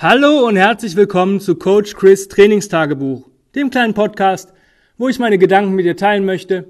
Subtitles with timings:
[0.00, 4.52] Hallo und herzlich willkommen zu Coach Chris Trainingstagebuch, dem kleinen Podcast,
[4.96, 6.68] wo ich meine Gedanken mit dir teilen möchte,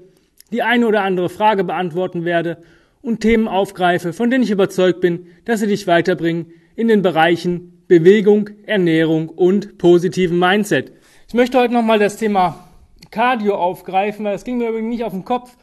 [0.51, 2.57] die eine oder andere Frage beantworten werde
[3.03, 7.83] und Themen aufgreife, von denen ich überzeugt bin, dass sie dich weiterbringen in den Bereichen
[7.87, 10.91] Bewegung, Ernährung und positiven Mindset.
[11.27, 12.67] Ich möchte heute nochmal das Thema
[13.11, 15.55] Cardio aufgreifen, weil es ging mir übrigens nicht auf den Kopf.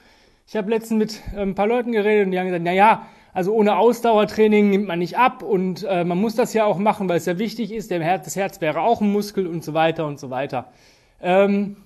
[0.47, 3.09] Ich habe letztens mit äh, ein paar Leuten geredet und die haben gesagt, na ja,
[3.37, 7.07] also ohne Ausdauertraining nimmt man nicht ab und äh, man muss das ja auch machen,
[7.07, 7.91] weil es ja wichtig ist.
[7.91, 10.73] Der Herz, das Herz wäre auch ein Muskel und so weiter und so weiter.
[11.21, 11.77] Ähm,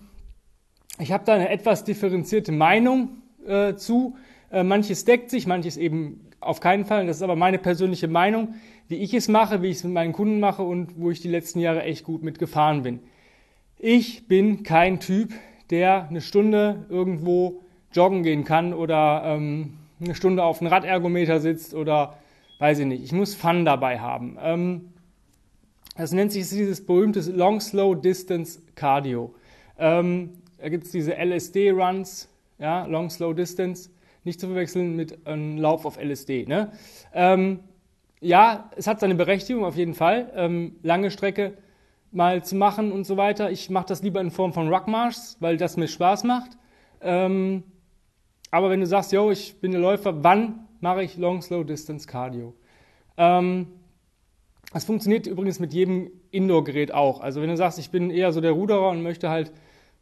[1.00, 4.16] ich habe da eine etwas differenzierte Meinung äh, zu.
[4.52, 7.08] Äh, manches deckt sich, manches eben auf keinen Fall.
[7.08, 8.54] Das ist aber meine persönliche Meinung,
[8.86, 11.28] wie ich es mache, wie ich es mit meinen Kunden mache und wo ich die
[11.28, 13.00] letzten Jahre echt gut mitgefahren bin.
[13.76, 15.32] Ich bin kein Typ,
[15.70, 21.74] der eine Stunde irgendwo joggen gehen kann oder ähm, eine Stunde auf einem Radergometer sitzt
[21.74, 22.16] oder
[22.58, 23.02] weiß ich nicht.
[23.02, 24.36] Ich muss Fun dabei haben.
[24.40, 24.92] Ähm,
[25.96, 29.34] das nennt sich dieses berühmte Long Slow Distance Cardio.
[29.78, 33.90] Ähm, da gibt es diese LSD-Runs, ja, Long Slow Distance,
[34.24, 36.46] nicht zu verwechseln mit einem Lauf auf LSD.
[36.46, 36.72] Ne?
[37.14, 37.60] Ähm,
[38.20, 41.54] ja, es hat seine Berechtigung auf jeden Fall, ähm, lange Strecke
[42.12, 43.50] mal zu machen und so weiter.
[43.50, 46.50] Ich mache das lieber in Form von Ruckmarsch, weil das mir Spaß macht.
[47.00, 47.62] Ähm,
[48.50, 52.06] aber wenn du sagst, yo, ich bin ein Läufer, wann mache ich Long Slow Distance
[52.06, 52.54] Cardio?
[53.16, 53.66] Ähm,
[54.72, 57.20] das funktioniert übrigens mit jedem Indoor-Gerät auch.
[57.20, 59.52] Also wenn du sagst, ich bin eher so der Ruderer und möchte halt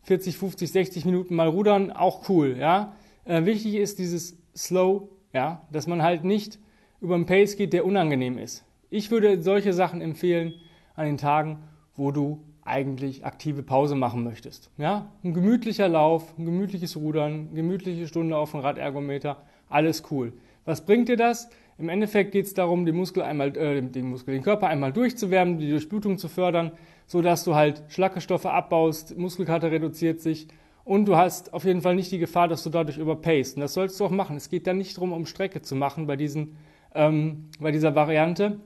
[0.02, 2.94] 40, 50, 60 Minuten mal rudern, auch cool, ja.
[3.24, 6.58] Äh, wichtig ist dieses Slow, ja, dass man halt nicht
[7.00, 8.64] über einen Pace geht, der unangenehm ist.
[8.90, 10.54] Ich würde solche Sachen empfehlen
[10.94, 11.58] an den Tagen,
[11.94, 14.70] wo du eigentlich aktive Pause machen möchtest.
[14.78, 19.38] Ja, ein gemütlicher Lauf, ein gemütliches Rudern, eine gemütliche Stunde auf dem Radergometer,
[19.68, 20.32] alles cool.
[20.64, 21.48] Was bringt dir das?
[21.78, 25.58] Im Endeffekt geht es darum, den Muskel einmal, äh, den Muskel, den Körper einmal durchzuwärmen,
[25.58, 26.72] die Durchblutung zu fördern,
[27.06, 30.48] so dass du halt Schlackestoffe abbaust, Muskelkater reduziert sich
[30.84, 33.56] und du hast auf jeden Fall nicht die Gefahr, dass du dadurch überpaced.
[33.56, 34.36] Und das sollst du auch machen.
[34.36, 36.56] Es geht dann nicht darum, um Strecke zu machen bei diesen,
[36.94, 38.58] ähm, bei dieser Variante,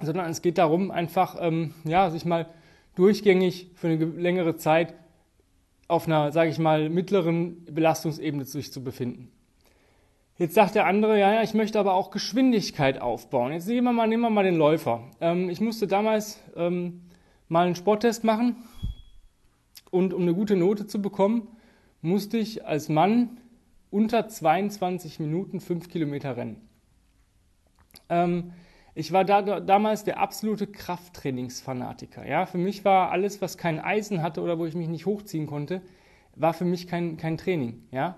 [0.00, 2.46] sondern es geht darum, einfach, ähm, ja, sich mal
[3.00, 4.94] durchgängig für eine längere Zeit
[5.88, 9.32] auf einer, sage ich mal, mittleren Belastungsebene sich zu befinden.
[10.36, 13.52] Jetzt sagt der andere, ja, ja, ich möchte aber auch Geschwindigkeit aufbauen.
[13.52, 15.10] Jetzt nehmen wir mal, nehmen wir mal den Läufer.
[15.20, 17.00] Ähm, ich musste damals ähm,
[17.48, 18.56] mal einen Sporttest machen
[19.90, 21.48] und um eine gute Note zu bekommen,
[22.02, 23.38] musste ich als Mann
[23.90, 26.68] unter 22 Minuten 5 Kilometer rennen.
[28.10, 28.52] Ähm,
[28.94, 32.26] ich war da, damals der absolute Krafttrainingsfanatiker.
[32.26, 32.46] Ja?
[32.46, 35.82] Für mich war alles, was kein Eisen hatte oder wo ich mich nicht hochziehen konnte,
[36.34, 37.82] war für mich kein, kein Training.
[37.92, 38.16] Ja?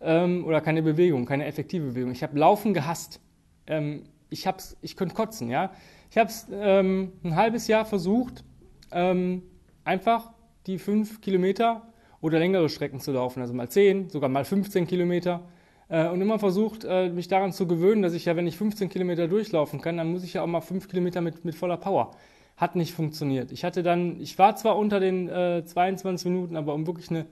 [0.00, 2.12] Ähm, oder keine Bewegung, keine effektive Bewegung.
[2.12, 3.20] Ich habe Laufen gehasst.
[3.66, 4.48] Ähm, ich,
[4.82, 5.50] ich könnte kotzen.
[5.50, 5.72] Ja?
[6.10, 8.44] Ich habe es ähm, ein halbes Jahr versucht,
[8.92, 9.42] ähm,
[9.84, 10.32] einfach
[10.66, 11.82] die fünf Kilometer
[12.20, 13.40] oder längere Strecken zu laufen.
[13.40, 15.42] Also mal 10, sogar mal 15 Kilometer
[15.88, 19.28] und immer versucht, äh, mich daran zu gewöhnen, dass ich ja, wenn ich 15 Kilometer
[19.28, 22.12] durchlaufen kann, dann muss ich ja auch mal 5 Kilometer mit, mit voller Power.
[22.56, 23.52] Hat nicht funktioniert.
[23.52, 27.26] Ich hatte dann, ich war zwar unter den äh, 22 Minuten, aber um wirklich eine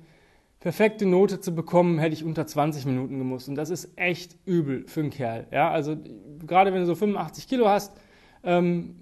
[0.60, 3.48] perfekte Note zu bekommen, hätte ich unter 20 Minuten gemusst.
[3.48, 5.46] Und das ist echt übel für einen Kerl.
[5.50, 5.96] Ja, also
[6.46, 7.96] gerade wenn du so 85 Kilo hast,
[8.44, 8.96] ähm,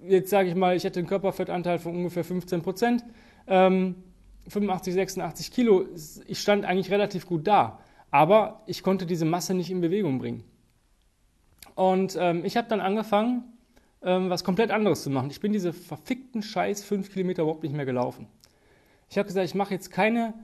[0.00, 3.04] jetzt sage ich mal, ich hätte einen Körperfettanteil von ungefähr 15 Prozent,
[3.46, 3.96] ähm,
[4.48, 5.84] 85, 86 Kilo,
[6.26, 7.80] ich stand eigentlich relativ gut da
[8.10, 10.44] aber ich konnte diese Masse nicht in Bewegung bringen.
[11.74, 13.44] Und ähm, ich habe dann angefangen,
[14.02, 15.30] ähm, was komplett anderes zu machen.
[15.30, 18.26] Ich bin diese verfickten Scheiß fünf Kilometer überhaupt nicht mehr gelaufen.
[19.10, 20.34] Ich habe gesagt, ich mache jetzt keine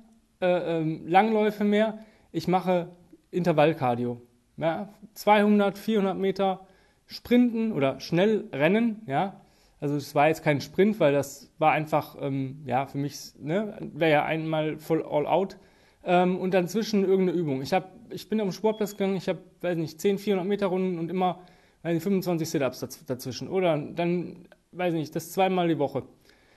[0.41, 1.99] äh, ähm, Langläufe mehr,
[2.33, 2.89] ich mache
[3.31, 4.21] Intervallkardio.
[4.57, 6.67] Ja, 200, 400 Meter
[7.07, 9.41] Sprinten oder schnell rennen, ja.
[9.81, 13.77] Also es war jetzt kein Sprint, weil das war einfach, ähm, ja, für mich, ne,
[13.93, 15.59] wäre ja einmal voll all out
[16.05, 17.63] ähm, und dann zwischen irgendeine Übung.
[17.63, 20.67] Ich, hab, ich bin auf den Sportplatz gegangen, ich habe, weiß nicht, 10, 400 Meter
[20.67, 21.41] Runden und immer
[21.85, 23.49] weiß nicht, 25 Sit-Ups dazwischen.
[23.49, 26.03] Oder dann, weiß nicht, das zweimal die Woche.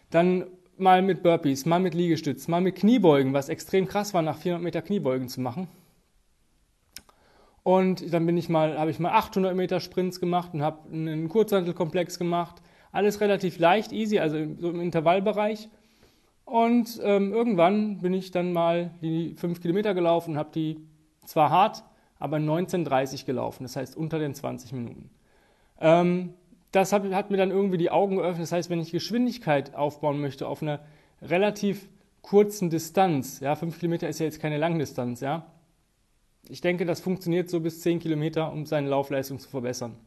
[0.09, 0.45] Dann
[0.77, 4.63] mal mit Burpees, mal mit Liegestütz, mal mit Kniebeugen, was extrem krass war, nach 400
[4.63, 5.67] Meter Kniebeugen zu machen.
[7.63, 11.27] Und dann bin ich mal, habe ich mal 800 Meter Sprints gemacht und habe einen
[11.27, 12.61] Kurzhantelkomplex gemacht.
[12.93, 15.67] Alles relativ leicht, easy, also so im Intervallbereich.
[16.47, 20.79] Und ähm, irgendwann bin ich dann mal die fünf Kilometer gelaufen und habe die
[21.25, 21.83] zwar hart,
[22.19, 25.09] aber 19,30 gelaufen, das heißt unter den 20 Minuten.
[25.81, 26.35] Ähm,
[26.71, 28.43] das hat, hat, mir dann irgendwie die Augen geöffnet.
[28.43, 30.79] Das heißt, wenn ich Geschwindigkeit aufbauen möchte auf einer
[31.21, 31.89] relativ
[32.21, 35.51] kurzen Distanz, ja, fünf Kilometer ist ja jetzt keine Langdistanz, ja.
[36.47, 39.97] Ich denke, das funktioniert so bis 10 Kilometer, um seine Laufleistung zu verbessern.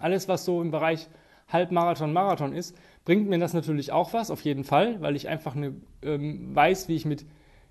[0.00, 1.08] Alles, was so im Bereich
[1.48, 5.56] Halbmarathon, Marathon ist, bringt mir das natürlich auch was, auf jeden Fall, weil ich einfach
[5.56, 7.24] eine, ähm, weiß, wie ich mit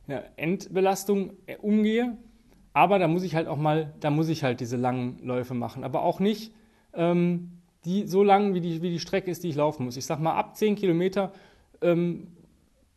[0.08, 2.18] einer Endbelastung äh, umgehe.
[2.74, 5.84] Aber da muss ich halt auch mal, da muss ich halt diese langen Läufe machen.
[5.84, 6.54] Aber auch nicht
[6.94, 7.52] ähm,
[7.86, 9.98] die so lang, wie die, wie die Strecke ist, die ich laufen muss.
[9.98, 11.32] Ich sag mal, ab 10 Kilometer
[11.82, 12.28] ähm,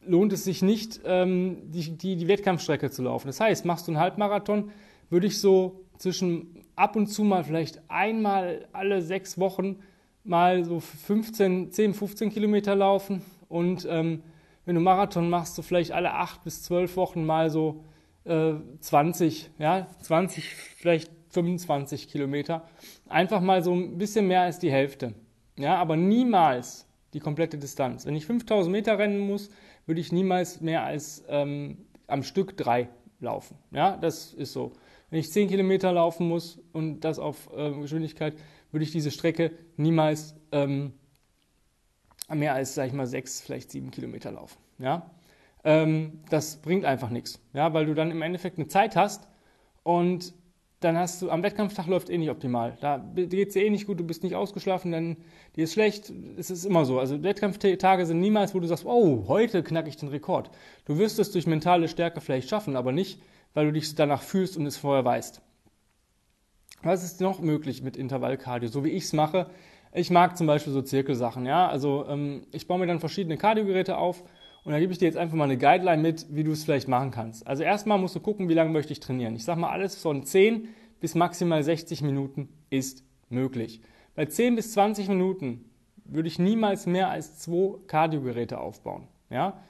[0.05, 3.28] lohnt es sich nicht, ähm, die, die, die Wettkampfstrecke zu laufen.
[3.28, 4.70] Das heißt, machst du einen Halbmarathon,
[5.11, 9.76] würde ich so zwischen ab und zu mal vielleicht einmal alle sechs Wochen
[10.24, 14.22] mal so 15, 10, 15 Kilometer laufen und ähm,
[14.64, 17.84] wenn du Marathon machst, so vielleicht alle acht bis zwölf Wochen mal so
[18.24, 22.69] äh, 20, ja, 20, vielleicht 25 Kilometer.
[23.08, 25.14] Einfach mal so ein bisschen mehr als die Hälfte.
[25.58, 28.06] Ja, aber niemals die komplette Distanz.
[28.06, 29.50] Wenn ich 5000 Meter rennen muss,
[29.86, 32.88] würde ich niemals mehr als ähm, am Stück drei
[33.20, 33.56] laufen.
[33.70, 34.72] Ja, das ist so.
[35.10, 38.34] Wenn ich 10 Kilometer laufen muss und das auf äh, Geschwindigkeit,
[38.72, 40.92] würde ich diese Strecke niemals ähm,
[42.28, 44.58] mehr als, sag ich mal, sechs, vielleicht sieben Kilometer laufen.
[44.78, 45.10] Ja?
[45.64, 47.72] Ähm, das bringt einfach nichts, ja?
[47.72, 49.28] weil du dann im Endeffekt eine Zeit hast
[49.82, 50.34] und
[50.80, 52.76] dann hast du, am Wettkampftag läuft eh nicht optimal.
[52.80, 55.16] Da geht es eh nicht gut, du bist nicht ausgeschlafen, dann
[55.54, 56.12] dir ist schlecht.
[56.36, 56.98] Es ist immer so.
[56.98, 60.50] Also Wettkampftage sind niemals, wo du sagst, oh, heute knacke ich den Rekord.
[60.84, 63.22] Du wirst es durch mentale Stärke vielleicht schaffen, aber nicht,
[63.54, 65.40] weil du dich danach fühlst und es vorher weißt.
[66.82, 69.46] Was ist noch möglich mit Intervallkardio, so wie ich es mache?
[69.94, 71.69] Ich mag zum Beispiel so Zirkelsachen, ja.
[71.69, 74.25] Also ähm, ich baue mir dann verschiedene Kardiogeräte auf
[74.64, 76.88] und da gebe ich dir jetzt einfach mal eine Guideline mit, wie du es vielleicht
[76.88, 77.46] machen kannst.
[77.46, 79.37] Also erstmal musst du gucken, wie lange möchte ich trainieren.
[79.37, 80.69] Ich sage mal, alles von 10
[81.00, 83.81] bis maximal 60 Minuten ist möglich.
[84.14, 85.64] Bei 10 bis 20 Minuten
[86.05, 89.08] würde ich niemals mehr als zwei Kardiogeräte aufbauen.
[89.31, 89.62] Ja?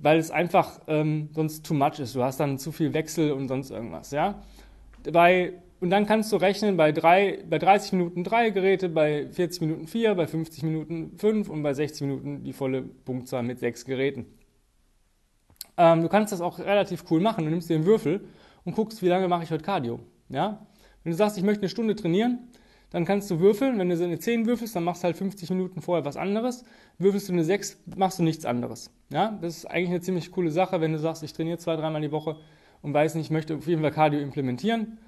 [0.00, 2.14] Weil es einfach ähm, sonst too much ist.
[2.14, 4.10] Du hast dann zu viel Wechsel und sonst irgendwas.
[4.10, 4.42] Ja?
[5.12, 9.60] Bei und dann kannst du rechnen bei, drei, bei 30 Minuten drei Geräte, bei 40
[9.60, 13.84] Minuten vier, bei 50 Minuten fünf und bei 60 Minuten die volle Punktzahl mit sechs
[13.84, 14.26] Geräten.
[15.76, 17.44] Ähm, du kannst das auch relativ cool machen.
[17.44, 18.26] Du nimmst dir einen Würfel
[18.64, 20.00] und guckst, wie lange mache ich heute Cardio.
[20.28, 20.66] Ja?
[21.04, 22.48] Wenn du sagst, ich möchte eine Stunde trainieren,
[22.90, 23.78] dann kannst du würfeln.
[23.78, 26.64] Wenn du so eine 10 würfelst, dann machst du halt 50 Minuten vorher was anderes.
[26.98, 28.90] Würfelst du eine 6, machst du nichts anderes.
[29.10, 29.38] Ja?
[29.40, 32.10] Das ist eigentlich eine ziemlich coole Sache, wenn du sagst, ich trainiere zwei, dreimal die
[32.10, 32.36] Woche
[32.82, 34.98] und weiß nicht, ich möchte auf jeden Fall Cardio implementieren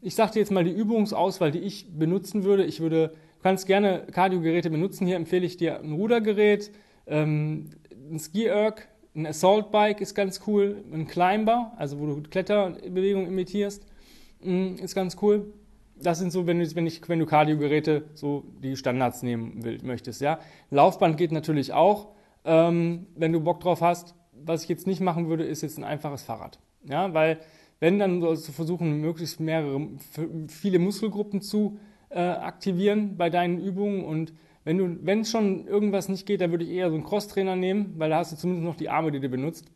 [0.00, 2.64] ich sage dir jetzt mal die Übungsauswahl, die ich benutzen würde.
[2.64, 5.06] Ich würde, du kannst gerne Kardiogeräte benutzen.
[5.06, 6.70] Hier empfehle ich dir ein Rudergerät,
[7.06, 7.70] ähm,
[8.10, 13.84] ein Ski-Erg, ein Assault Bike ist ganz cool, ein Climber, also wo du Kletterbewegungen imitierst,
[14.42, 15.52] mm, ist ganz cool.
[15.98, 19.78] Das sind so, wenn du, wenn ich, wenn du Kardiogeräte so die Standards nehmen will,
[19.82, 20.38] möchtest, ja.
[20.70, 22.08] Laufband geht natürlich auch,
[22.44, 24.14] ähm, wenn du Bock drauf hast.
[24.32, 27.38] Was ich jetzt nicht machen würde, ist jetzt ein einfaches Fahrrad, ja, weil
[27.80, 29.88] wenn, dann sollst du versuchen, möglichst mehrere,
[30.48, 31.78] viele Muskelgruppen zu
[32.08, 34.04] äh, aktivieren bei deinen Übungen.
[34.04, 34.32] Und
[34.64, 37.94] wenn du, wenn schon irgendwas nicht geht, dann würde ich eher so einen Crosstrainer nehmen,
[37.98, 39.66] weil da hast du zumindest noch die Arme, die du benutzt.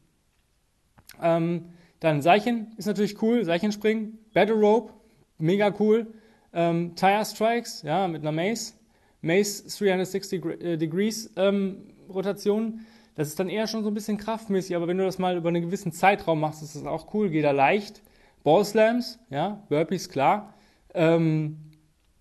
[1.20, 1.66] Ähm,
[2.00, 4.94] dann Seichen ist natürlich cool, Seichenspringen, Battle Rope,
[5.38, 6.06] mega cool.
[6.52, 8.76] Ähm, Tire Strikes, ja, mit einer Mace.
[9.22, 12.80] Mace 360 äh, Degrees ähm, Rotation
[13.20, 15.50] das ist dann eher schon so ein bisschen kraftmäßig, aber wenn du das mal über
[15.50, 18.00] einen gewissen Zeitraum machst, ist das auch cool, geht da leicht.
[18.44, 20.54] Ball Slams, ja, Burpees, klar.
[20.94, 21.58] Ähm,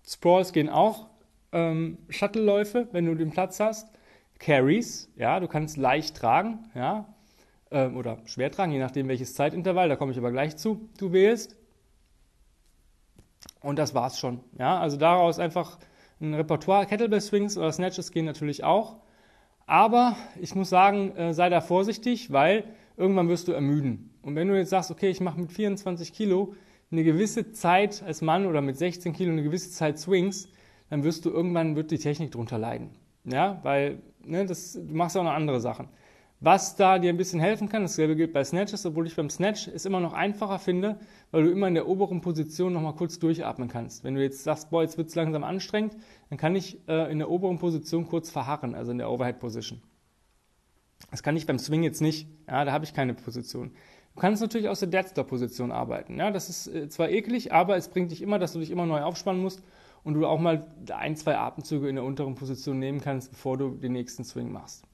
[0.06, 1.08] Sprawls gehen auch.
[1.52, 3.88] Ähm, Shuttle-Läufe, wenn du den Platz hast.
[4.38, 7.06] Carries, ja, du kannst leicht tragen, ja,
[7.70, 11.14] ähm, oder schwer tragen, je nachdem welches Zeitintervall, da komme ich aber gleich zu, du
[11.14, 11.56] wählst.
[13.62, 15.78] Und das war's schon, ja, also daraus einfach
[16.20, 18.98] ein Repertoire, Kettlebell Swings oder Snatches gehen natürlich auch.
[19.70, 22.64] Aber ich muss sagen, äh, sei da vorsichtig, weil
[22.96, 24.10] irgendwann wirst du ermüden.
[24.20, 26.54] Und wenn du jetzt sagst, okay, ich mache mit 24 Kilo
[26.90, 30.48] eine gewisse Zeit als Mann oder mit 16 Kilo eine gewisse Zeit Swings,
[30.88, 32.90] dann wirst du irgendwann, wird die Technik drunter leiden.
[33.22, 35.86] Ja, weil ne, das, du machst auch noch andere Sachen.
[36.42, 39.68] Was da dir ein bisschen helfen kann, dasselbe gilt bei Snatches, obwohl ich beim Snatch
[39.68, 40.98] es immer noch einfacher finde,
[41.32, 44.04] weil du immer in der oberen Position nochmal kurz durchatmen kannst.
[44.04, 45.98] Wenn du jetzt sagst, boah, jetzt wird es langsam anstrengend,
[46.30, 49.82] dann kann ich äh, in der oberen Position kurz verharren, also in der Overhead Position.
[51.10, 53.72] Das kann ich beim Swing jetzt nicht, ja, da habe ich keine Position.
[54.14, 56.16] Du kannst natürlich aus der Deadstop-Position arbeiten.
[56.16, 58.86] Ja, das ist äh, zwar eklig, aber es bringt dich immer, dass du dich immer
[58.86, 59.62] neu aufspannen musst
[60.04, 63.74] und du auch mal ein, zwei Atemzüge in der unteren Position nehmen kannst, bevor du
[63.74, 64.86] den nächsten Swing machst.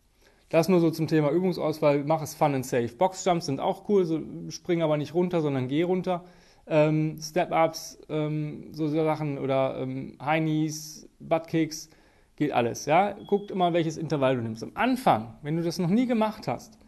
[0.49, 2.05] Das nur so zum Thema Übungsauswahl.
[2.05, 2.95] Mach es fun and safe.
[2.97, 6.25] Boxjumps sind auch cool, so spring aber nicht runter, sondern geh runter.
[6.69, 11.91] Ähm, Step-Ups, ähm, so Sachen oder ähm, High Knees, Buttkicks,
[12.37, 12.87] geht alles.
[12.87, 13.13] Ja?
[13.27, 14.63] Guckt immer, welches Intervall du nimmst.
[14.63, 16.79] Am Anfang, wenn du das noch nie gemacht hast,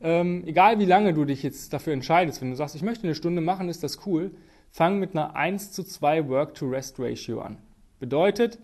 [0.00, 3.14] ähm, egal wie lange du dich jetzt dafür entscheidest, wenn du sagst, ich möchte eine
[3.14, 4.32] Stunde machen, ist das cool,
[4.70, 7.58] fang mit einer 1 zu 2 Work-to-Rest-Ratio an.
[7.98, 8.58] Bedeutet,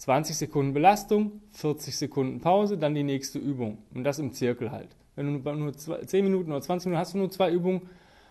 [0.00, 3.76] 20 Sekunden Belastung, 40 Sekunden Pause, dann die nächste Übung.
[3.94, 4.96] Und das im Zirkel halt.
[5.14, 7.82] Wenn du nur 10 Minuten oder 20 Minuten hast du nur zwei Übungen,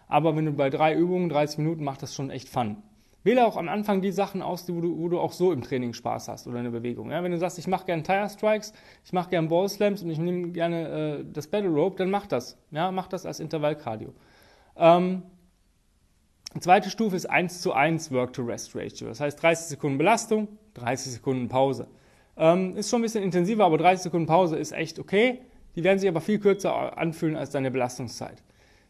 [0.08, 2.78] aber wenn du bei drei Übungen 30 Minuten macht das schon echt Fun.
[3.24, 5.94] Wähle auch am Anfang die Sachen aus, wo du, wo du auch so im Training
[5.94, 7.12] Spaß hast oder eine Bewegung.
[7.12, 8.74] Ja, wenn du sagst, ich mache gerne Tire Strikes,
[9.06, 12.26] ich mache gerne Ball Slams und ich nehme gerne äh, das Battle Rope, dann mach
[12.26, 12.58] das.
[12.72, 14.12] Ja, mach das als Intervallkardio.
[14.76, 15.22] Ähm,
[16.60, 19.08] zweite Stufe ist 1 zu 1 Work to Rest Ratio.
[19.08, 21.88] Das heißt 30 Sekunden Belastung, 30 Sekunden Pause.
[22.38, 25.42] Ähm, ist schon ein bisschen intensiver, aber 30 Sekunden Pause ist echt okay.
[25.76, 28.42] Die werden sich aber viel kürzer anfühlen als deine Belastungszeit.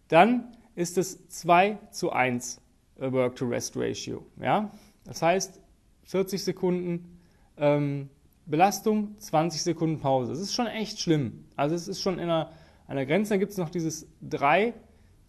[0.08, 2.62] Dann ist es 2 zu 1
[3.00, 4.26] äh, Work-to-Rest-Ratio.
[4.42, 4.72] Ja?
[5.04, 5.60] Das heißt,
[6.04, 7.20] 40 Sekunden
[7.58, 8.10] ähm,
[8.46, 10.32] Belastung, 20 Sekunden Pause.
[10.32, 11.46] Das ist schon echt schlimm.
[11.56, 12.52] Also es ist schon in einer,
[12.88, 13.32] einer Grenze.
[13.32, 14.74] Dann gibt es noch dieses 3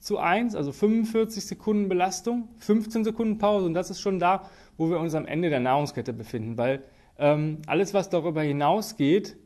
[0.00, 3.66] zu 1, also 45 Sekunden Belastung, 15 Sekunden Pause.
[3.66, 6.56] Und das ist schon da, wo wir uns am Ende der Nahrungskette befinden.
[6.56, 6.82] Weil
[7.18, 9.36] ähm, alles, was darüber hinausgeht,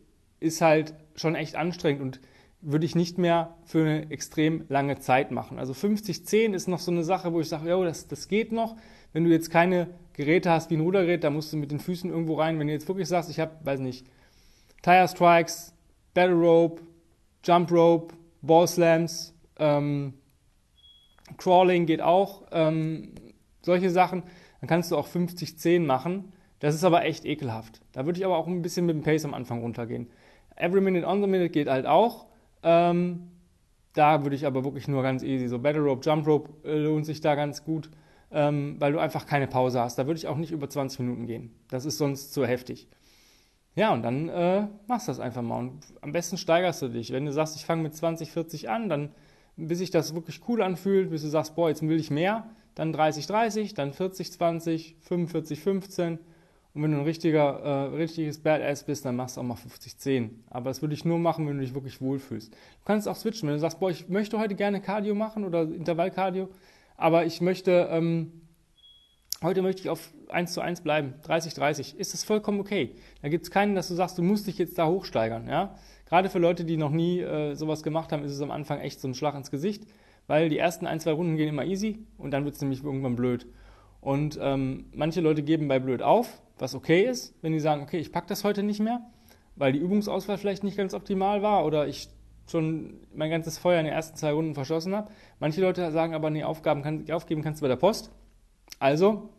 [0.40, 2.20] ist halt schon echt anstrengend und
[2.60, 5.58] würde ich nicht mehr für eine extrem lange Zeit machen.
[5.58, 8.76] Also 50-10 ist noch so eine Sache, wo ich sage, ja, das, das geht noch.
[9.12, 12.10] Wenn du jetzt keine Geräte hast wie ein Rudergerät, da musst du mit den Füßen
[12.10, 12.58] irgendwo rein.
[12.58, 14.06] Wenn du jetzt wirklich sagst, ich habe, weiß nicht,
[14.82, 15.74] Tire Strikes,
[16.14, 16.82] Battle Rope,
[17.42, 20.14] Jump Rope, Ball Slams, ähm,
[21.38, 23.12] Crawling geht auch, ähm,
[23.62, 24.22] solche Sachen,
[24.60, 26.32] dann kannst du auch 50-10 machen.
[26.58, 27.80] Das ist aber echt ekelhaft.
[27.92, 30.08] Da würde ich aber auch ein bisschen mit dem Pace am Anfang runtergehen.
[30.56, 32.26] Every Minute on the Minute geht halt auch.
[32.62, 33.30] Ähm,
[33.92, 37.06] da würde ich aber wirklich nur ganz easy, so Battle Rope, Jump Rope äh, lohnt
[37.06, 37.90] sich da ganz gut,
[38.32, 39.98] ähm, weil du einfach keine Pause hast.
[39.98, 41.54] Da würde ich auch nicht über 20 Minuten gehen.
[41.68, 42.88] Das ist sonst zu heftig.
[43.76, 45.58] Ja, und dann äh, machst du das einfach mal.
[45.58, 47.12] Und am besten steigerst du dich.
[47.12, 49.10] Wenn du sagst, ich fange mit 20, 40 an, dann
[49.56, 52.92] bis sich das wirklich cool anfühlt, bis du sagst, boah, jetzt will ich mehr, dann
[52.92, 56.18] 30, 30, dann 40, 20, 45, 15
[56.74, 60.30] und wenn du ein richtiger, äh, richtiges Badass bist, dann machst du auch mal 50-10.
[60.50, 62.52] Aber das würde ich nur machen, wenn du dich wirklich wohlfühlst.
[62.52, 65.62] Du kannst auch switchen, wenn du sagst, boah, ich möchte heute gerne Cardio machen oder
[65.62, 66.48] Intervallcardio,
[66.96, 68.32] aber ich möchte, ähm,
[69.44, 72.96] heute möchte ich auf 1 zu 1 bleiben, 30-30, ist das vollkommen okay.
[73.22, 75.46] Da gibt es keinen, dass du sagst, du musst dich jetzt da hochsteigern.
[75.46, 75.76] Ja?
[76.06, 79.00] Gerade für Leute, die noch nie äh, sowas gemacht haben, ist es am Anfang echt
[79.00, 79.84] so ein Schlag ins Gesicht,
[80.26, 83.16] weil die ersten ein, zwei Runden gehen immer easy und dann wird es nämlich irgendwann
[83.16, 83.46] blöd.
[84.00, 87.98] Und ähm, manche Leute geben bei blöd auf, was okay ist, wenn die sagen, okay,
[87.98, 89.00] ich packe das heute nicht mehr,
[89.56, 92.08] weil die Übungsauswahl vielleicht nicht ganz optimal war oder ich
[92.46, 95.10] schon mein ganzes Feuer in den ersten zwei Runden verschossen habe.
[95.38, 98.10] Manche Leute sagen aber, nee, Aufgaben kann, aufgeben kannst du bei der Post.
[98.84, 99.30] Also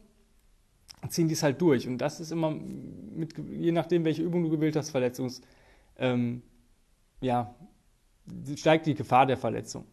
[1.07, 1.87] ziehen die es halt durch.
[1.87, 5.41] Und das ist immer, mit, je nachdem, welche Übung du gewählt hast, Verletzungs,
[5.99, 6.41] ähm,
[7.21, 7.53] ja,
[8.55, 9.83] steigt die Gefahr der Verletzung.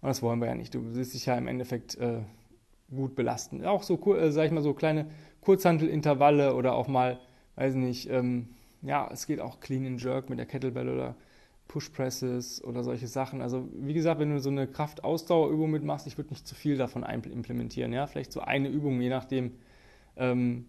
[0.00, 0.76] Und das wollen wir ja nicht.
[0.76, 2.20] Du willst dich ja im Endeffekt äh,
[2.88, 3.64] gut belasten.
[3.64, 5.10] Auch so, äh, sag ich mal, so kleine
[5.40, 7.18] Kurzhantelintervalle oder auch mal,
[7.56, 11.16] weiß nicht, ähm, ja, es geht auch Clean and Jerk mit der Kettlebell oder
[11.68, 13.40] Push Presses oder solche Sachen.
[13.40, 17.02] Also wie gesagt, wenn du so eine Kraftausdauerübung mitmachst, ich würde nicht zu viel davon
[17.02, 17.92] implementieren.
[17.92, 19.52] Ja, vielleicht so eine Übung, je nachdem,
[20.16, 20.66] ähm,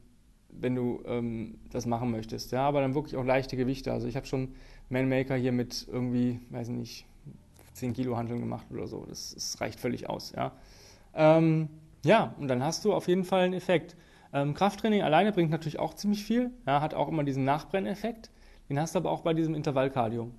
[0.50, 2.52] wenn du ähm, das machen möchtest.
[2.52, 3.92] Ja, aber dann wirklich auch leichte Gewichte.
[3.92, 4.54] Also ich habe schon
[4.90, 7.06] Manmaker hier mit irgendwie, weiß nicht,
[7.74, 9.06] 10 Kilo Handeln gemacht oder so.
[9.08, 10.34] Das, das reicht völlig aus.
[10.36, 10.54] Ja.
[11.14, 11.70] Ähm,
[12.04, 13.96] ja, und dann hast du auf jeden Fall einen Effekt.
[14.34, 18.32] Ähm, Krafttraining alleine bringt natürlich auch ziemlich viel, ja, hat auch immer diesen Nachbrenneffekt.
[18.70, 20.32] Den hast du aber auch bei diesem Intervallkardio.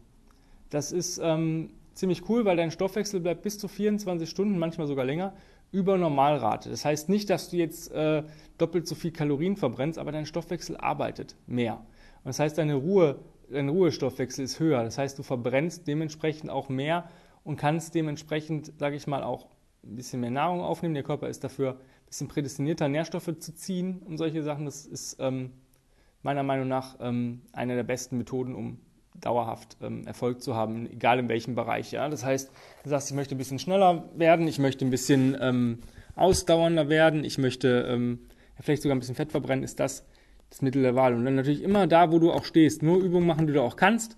[0.70, 5.04] Das ist ähm, ziemlich cool, weil dein Stoffwechsel bleibt bis zu 24 Stunden, manchmal sogar
[5.04, 5.34] länger,
[5.72, 6.70] über Normalrate.
[6.70, 8.22] Das heißt nicht, dass du jetzt äh,
[8.58, 11.74] doppelt so viel Kalorien verbrennst, aber dein Stoffwechsel arbeitet mehr.
[11.74, 13.18] Und das heißt, deine Ruhe,
[13.50, 14.84] dein Ruhestoffwechsel ist höher.
[14.84, 17.08] Das heißt, du verbrennst dementsprechend auch mehr
[17.44, 19.46] und kannst dementsprechend, sage ich mal, auch
[19.84, 20.94] ein bisschen mehr Nahrung aufnehmen.
[20.94, 24.64] Der Körper ist dafür ein bisschen prädestinierter, Nährstoffe zu ziehen und solche Sachen.
[24.64, 25.52] Das ist ähm,
[26.22, 28.78] meiner Meinung nach ähm, eine der besten Methoden, um
[29.20, 31.92] dauerhaft ähm, Erfolg zu haben, egal in welchem Bereich.
[31.92, 32.08] Ja?
[32.08, 32.50] Das heißt,
[32.84, 35.78] du sagst, ich möchte ein bisschen schneller werden, ich möchte ein bisschen ähm,
[36.14, 38.20] ausdauernder werden, ich möchte ähm,
[38.60, 40.04] vielleicht sogar ein bisschen Fett verbrennen, ist das
[40.50, 41.14] das Mittel der Wahl.
[41.14, 43.76] Und dann natürlich immer da, wo du auch stehst, nur Übungen machen, die du auch
[43.76, 44.16] kannst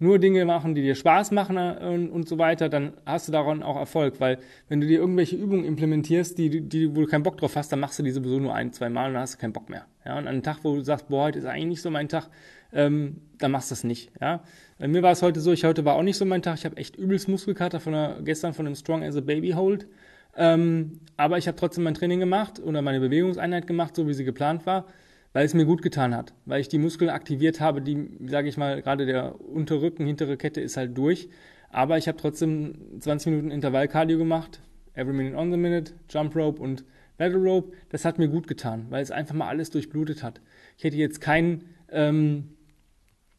[0.00, 3.32] nur Dinge machen, die dir Spaß machen und, äh, und, so weiter, dann hast du
[3.32, 4.18] daran auch Erfolg.
[4.18, 4.38] Weil
[4.68, 7.80] wenn du dir irgendwelche Übungen implementierst, die, die, wo du keinen Bock drauf hast, dann
[7.80, 9.84] machst du die sowieso nur ein, zwei Mal und dann hast du keinen Bock mehr.
[10.04, 12.08] Ja, und an einem Tag, wo du sagst, boah, heute ist eigentlich nicht so mein
[12.08, 12.30] Tag,
[12.72, 14.10] ähm, dann machst du das nicht.
[14.20, 14.42] Ja.
[14.78, 16.56] Bei mir war es heute so, ich heute war auch nicht so mein Tag.
[16.56, 19.86] Ich habe echt übelst Muskelkater von der, gestern von dem Strong as a Baby Hold.
[20.34, 24.24] Ähm, aber ich habe trotzdem mein Training gemacht oder meine Bewegungseinheit gemacht, so wie sie
[24.24, 24.86] geplant war
[25.32, 28.56] weil es mir gut getan hat, weil ich die Muskeln aktiviert habe, die, sage ich
[28.56, 31.28] mal, gerade der Unterrücken, hintere Kette ist halt durch.
[31.70, 34.60] Aber ich habe trotzdem 20 Minuten Intervallkardio gemacht,
[34.94, 36.84] every minute on the minute, Jump Rope und
[37.16, 37.72] Battle Rope.
[37.90, 40.40] Das hat mir gut getan, weil es einfach mal alles durchblutet hat.
[40.76, 42.56] Ich hätte jetzt keinen ähm,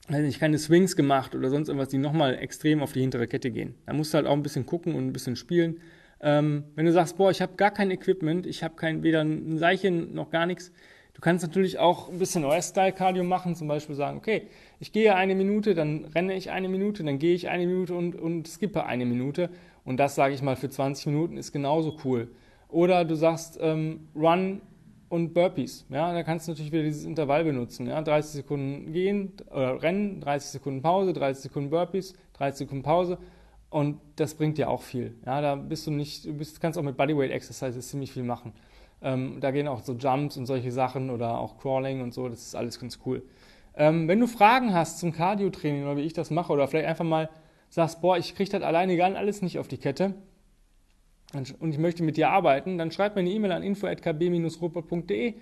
[0.08, 3.52] also nicht keine Swings gemacht oder sonst irgendwas, die nochmal extrem auf die hintere Kette
[3.52, 3.76] gehen.
[3.86, 5.80] Da musst du halt auch ein bisschen gucken und ein bisschen spielen.
[6.22, 9.58] Ähm, wenn du sagst, boah, ich habe gar kein Equipment, ich habe kein weder ein
[9.58, 10.72] Seilchen noch gar nichts,
[11.14, 14.48] du kannst natürlich auch ein bisschen US-Style-Cardio machen, zum Beispiel sagen, okay,
[14.80, 18.16] ich gehe eine Minute, dann renne ich eine Minute, dann gehe ich eine Minute und,
[18.16, 19.50] und skippe eine Minute.
[19.84, 22.30] Und das, sage ich mal, für 20 Minuten ist genauso cool.
[22.70, 24.62] Oder du sagst ähm, Run
[25.10, 25.86] und Burpees.
[25.90, 27.86] Ja, da kannst du natürlich wieder dieses Intervall benutzen.
[27.88, 33.18] Ja, 30 Sekunden gehen oder rennen, 30 Sekunden Pause, 30 Sekunden Burpees, 30 Sekunden Pause.
[33.70, 35.16] Und das bringt dir auch viel.
[35.26, 38.54] Ja, da bist du nicht, du bist, kannst auch mit Bodyweight Exercises ziemlich viel machen.
[39.02, 42.30] Ähm, da gehen auch so Jumps und solche Sachen oder auch Crawling und so.
[42.30, 43.24] Das ist alles ganz cool.
[43.76, 47.06] Ähm, wenn du Fragen hast zum Cardio-Training oder wie ich das mache oder vielleicht einfach
[47.06, 47.30] mal
[47.70, 50.14] sagst, boah, ich kriege das alleine gar alles nicht auf die Kette,
[51.34, 55.34] und ich möchte mit dir arbeiten, dann schreib mir eine E-Mail an info.kb-robot.de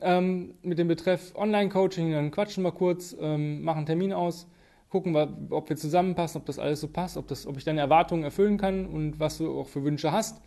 [0.00, 4.48] ähm, mit dem Betreff Online-Coaching, dann quatschen wir kurz, ähm, machen Termin aus,
[4.88, 7.80] gucken wir, ob wir zusammenpassen, ob das alles so passt, ob, das, ob ich deine
[7.80, 10.42] Erwartungen erfüllen kann und was du auch für Wünsche hast.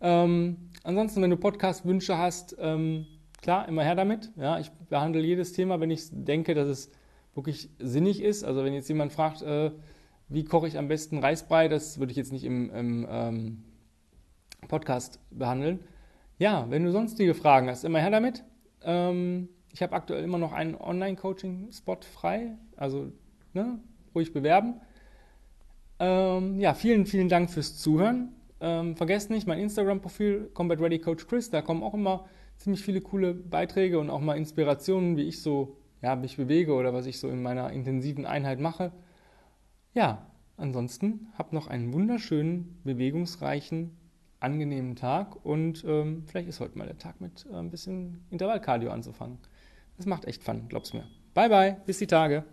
[0.00, 3.06] Ähm, ansonsten, wenn du Podcast-Wünsche hast, ähm,
[3.42, 4.30] klar, immer her damit.
[4.36, 6.90] Ja, ich behandle jedes Thema, wenn ich denke, dass es
[7.34, 8.44] wirklich sinnig ist.
[8.44, 9.70] Also wenn jetzt jemand fragt, äh,
[10.28, 13.64] wie koche ich am besten Reisbrei, das würde ich jetzt nicht im, im ähm,
[14.68, 15.80] Podcast behandeln.
[16.38, 18.44] Ja, wenn du sonstige Fragen hast, immer her damit.
[18.82, 23.12] Ähm, ich habe aktuell immer noch einen Online-Coaching-Spot frei, also
[23.52, 23.78] ne,
[24.14, 24.80] ruhig bewerben.
[25.98, 28.32] Ähm, ja, vielen, vielen Dank fürs Zuhören.
[28.64, 32.24] Ähm, vergesst nicht mein Instagram-Profil Combat Ready Coach Chris, da kommen auch immer
[32.56, 36.94] ziemlich viele coole Beiträge und auch mal Inspirationen, wie ich so ja, mich bewege oder
[36.94, 38.90] was ich so in meiner intensiven Einheit mache.
[39.92, 43.98] Ja, ansonsten habt noch einen wunderschönen, bewegungsreichen
[44.40, 48.90] angenehmen Tag und ähm, vielleicht ist heute mal der Tag mit äh, ein bisschen Intervallkardio
[48.90, 49.36] anzufangen.
[49.98, 51.04] Das macht echt Fun, glaub's mir.
[51.34, 52.44] Bye bye, bis die Tage.